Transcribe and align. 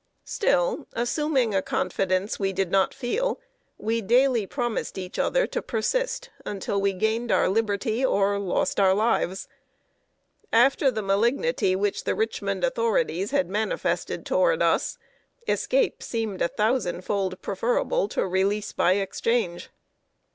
Still, 0.25 0.87
assuming 0.93 1.53
a 1.53 1.61
confidence 1.61 2.39
we 2.39 2.53
did 2.53 2.71
not 2.71 2.91
feel, 2.91 3.39
we 3.77 4.01
daily 4.01 4.47
promised 4.47 4.97
each 4.97 5.19
other 5.19 5.45
to 5.45 5.61
persist 5.61 6.31
until 6.43 6.81
we 6.81 6.91
gained 6.91 7.31
our 7.31 7.47
liberty 7.47 8.03
or 8.03 8.39
lost 8.39 8.79
our 8.79 8.95
lives. 8.95 9.47
After 10.51 10.89
the 10.89 11.03
malignity 11.03 11.75
which 11.75 12.03
the 12.03 12.15
Richmond 12.15 12.63
authorities 12.63 13.29
had 13.29 13.47
manifested 13.47 14.25
toward 14.25 14.63
us, 14.63 14.97
escape 15.47 16.01
seemed 16.01 16.41
a 16.41 16.47
thousand 16.47 17.01
fold 17.05 17.39
preferable 17.43 18.07
to 18.07 18.25
release 18.25 18.71
by 18.73 18.93
exchange. 18.93 19.69